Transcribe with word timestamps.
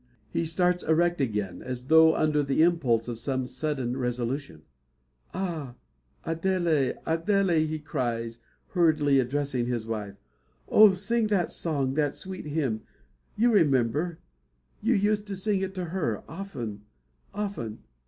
He 0.31 0.45
starts 0.45 0.81
erect 0.81 1.21
again, 1.21 1.61
as 1.61 1.85
though 1.85 2.15
under 2.15 2.41
the 2.41 2.63
impulse 2.63 3.07
of 3.07 3.19
some 3.19 3.45
sudden 3.45 3.95
resolution. 3.95 4.63
"Oh, 5.31 5.75
Adele! 6.23 6.93
Adele!" 7.05 7.67
he 7.67 7.77
cries, 7.77 8.39
hurriedly 8.69 9.19
addressing 9.19 9.67
his 9.67 9.85
wife; 9.85 10.15
"oh, 10.67 10.93
sing 10.93 11.27
that 11.27 11.51
song; 11.51 11.93
that 11.93 12.15
sweet 12.15 12.47
hymn, 12.47 12.81
you 13.35 13.53
remember; 13.53 14.17
you 14.81 14.95
used 14.95 15.27
to 15.27 15.35
sing 15.35 15.61
it 15.61 15.75
to 15.75 15.85
her 15.93 16.23
often, 16.27 16.81
often. 17.35 17.83